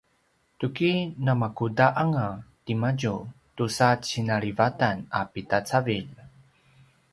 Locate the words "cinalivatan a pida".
4.07-5.59